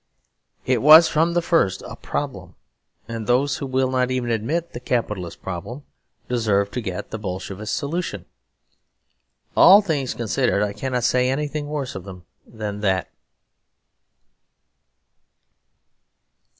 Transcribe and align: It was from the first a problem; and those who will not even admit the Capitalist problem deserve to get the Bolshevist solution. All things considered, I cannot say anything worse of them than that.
It 0.65 0.81
was 0.81 1.07
from 1.07 1.35
the 1.35 1.43
first 1.43 1.83
a 1.85 1.95
problem; 1.95 2.55
and 3.07 3.27
those 3.27 3.57
who 3.57 3.67
will 3.67 3.91
not 3.91 4.09
even 4.09 4.31
admit 4.31 4.73
the 4.73 4.79
Capitalist 4.79 5.43
problem 5.43 5.83
deserve 6.27 6.71
to 6.71 6.81
get 6.81 7.11
the 7.11 7.19
Bolshevist 7.19 7.75
solution. 7.75 8.25
All 9.55 9.83
things 9.83 10.15
considered, 10.15 10.63
I 10.63 10.73
cannot 10.73 11.03
say 11.03 11.29
anything 11.29 11.67
worse 11.67 11.93
of 11.93 12.05
them 12.05 12.25
than 12.47 12.79
that. 12.79 13.11